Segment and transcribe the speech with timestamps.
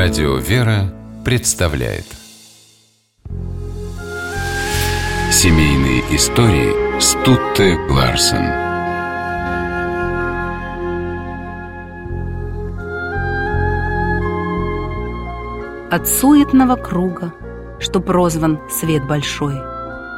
[0.00, 2.04] Радио «Вера» представляет.
[5.32, 8.46] Семейные истории Стутте Ларсен.
[15.90, 17.34] От суетного круга,
[17.80, 19.56] что прозван свет большой,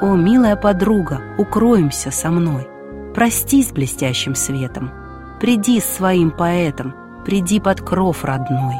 [0.00, 2.66] О, милая подруга, укроемся со мной,
[3.14, 4.90] Прости с блестящим светом,
[5.38, 6.94] Приди с своим поэтом,
[7.26, 8.76] Приди под кров родной,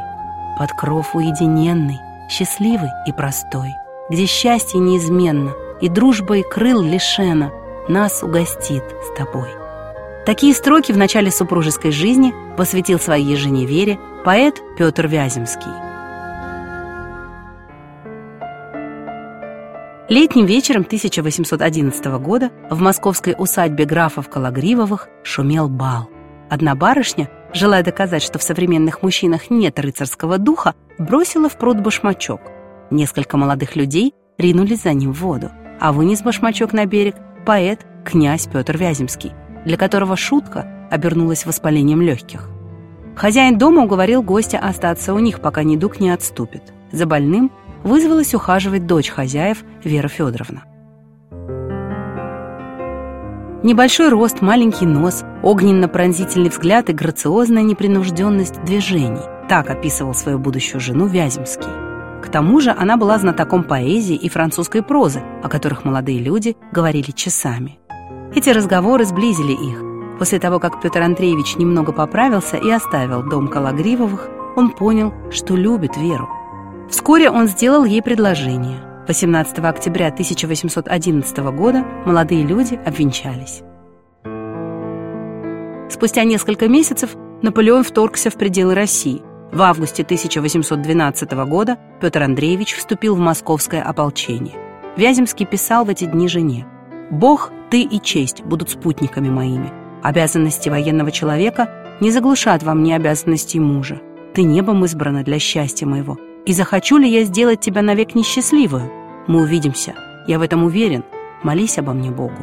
[0.56, 3.74] Под кров уединенный, Счастливый и простой,
[4.09, 7.52] Где счастье неизменно И дружбой крыл лишена
[7.88, 9.48] Нас угостит с тобой.
[10.24, 15.70] Такие строки в начале супружеской жизни посвятил своей жене Вере поэт Петр Вяземский.
[20.09, 26.09] Летним вечером 1811 года в московской усадьбе графов Калагривовых шумел бал.
[26.48, 32.41] Одна барышня, желая доказать, что в современных мужчинах нет рыцарского духа, бросила в пруд башмачок.
[32.91, 38.47] Несколько молодых людей ринулись за ним в воду, а вынес башмачок на берег поэт князь
[38.47, 39.33] Петр Вяземский,
[39.64, 42.48] для которого шутка обернулась воспалением легких.
[43.17, 46.62] Хозяин дома уговорил гостя остаться у них, пока недуг не отступит.
[46.92, 47.50] За больным
[47.83, 50.64] вызвалась ухаживать дочь хозяев Вера Федоровна.
[53.67, 59.25] Небольшой рост, маленький нос, огненно-пронзительный взгляд и грациозная непринужденность движений.
[59.48, 61.67] Так описывал свою будущую жену Вяземский.
[62.23, 67.11] К тому же она была знатоком поэзии и французской прозы, о которых молодые люди говорили
[67.11, 67.81] часами.
[68.36, 69.83] Эти разговоры сблизили их.
[70.20, 75.97] После того, как Петр Андреевич немного поправился и оставил дом Калагривовых, он понял, что любит
[75.97, 76.28] Веру.
[76.89, 78.78] Вскоре он сделал ей предложение.
[79.06, 83.62] 18 октября 1811 года молодые люди обвенчались.
[85.88, 89.22] Спустя несколько месяцев Наполеон вторгся в пределы России.
[89.52, 94.56] В августе 1812 года Петр Андреевич вступил в московское ополчение.
[94.96, 96.66] Вяземский писал в эти дни жене
[97.12, 99.72] «Бог, ты и честь будут спутниками моими.
[100.02, 104.00] Обязанности военного человека не заглушат во мне обязанностей мужа.
[104.34, 106.18] Ты небом избрана для счастья моего.
[106.45, 108.95] И захочу ли я сделать тебя навек несчастливую?
[109.27, 109.95] Мы увидимся.
[110.27, 111.05] Я в этом уверен.
[111.42, 112.42] Молись обо мне Богу».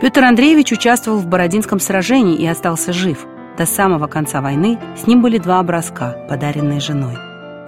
[0.00, 3.26] Петр Андреевич участвовал в Бородинском сражении и остался жив.
[3.56, 7.16] До самого конца войны с ним были два образка, подаренные женой.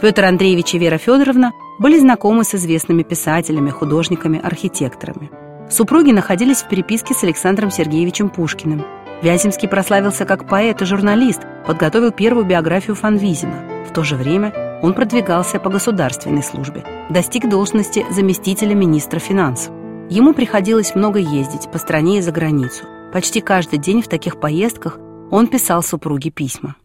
[0.00, 5.30] Петр Андреевич и Вера Федоровна были знакомы с известными писателями, художниками, архитекторами.
[5.68, 8.84] Супруги находились в переписке с Александром Сергеевичем Пушкиным.
[9.22, 13.84] Вяземский прославился как поэт и журналист, подготовил первую биографию Фанвизина.
[13.88, 14.52] В то же время
[14.82, 19.72] он продвигался по государственной службе, достиг должности заместителя министра финансов.
[20.08, 22.84] Ему приходилось много ездить по стране и за границу.
[23.12, 24.98] Почти каждый день в таких поездках
[25.30, 26.76] он писал супруге письма.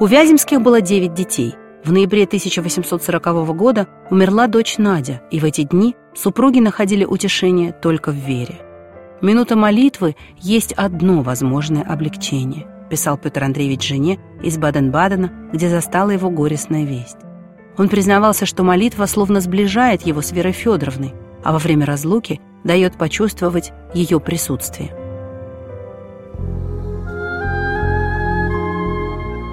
[0.00, 1.54] У Вяземских было 9 детей.
[1.84, 3.24] В ноябре 1840
[3.56, 8.60] года умерла дочь Надя, и в эти дни супруги находили утешение только в вере.
[9.20, 16.28] «Минута молитвы есть одно возможное облегчение», писал Петр Андреевич жене из Баден-Бадена, где застала его
[16.28, 17.16] горестная весть.
[17.78, 22.98] Он признавался, что молитва словно сближает его с Верой Федоровной, а во время разлуки дает
[22.98, 24.90] почувствовать ее присутствие.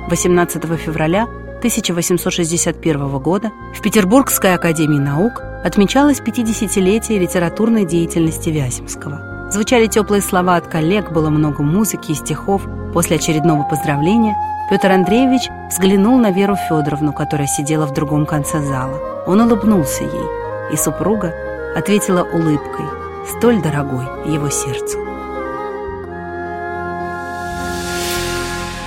[0.10, 1.24] 18 февраля
[1.60, 9.50] 1861 года в Петербургской академии наук отмечалось 50-летие литературной деятельности Вяземского.
[9.50, 12.68] Звучали теплые слова от коллег, было много музыки и стихов.
[12.94, 14.36] После очередного поздравления
[14.70, 19.24] Петр Андреевич взглянул на Веру Федоровну, которая сидела в другом конце зала.
[19.28, 21.34] Он улыбнулся ей, и супруга
[21.76, 22.86] ответила улыбкой,
[23.28, 24.98] столь дорогой его сердцу.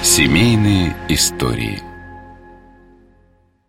[0.03, 1.83] Семейные истории–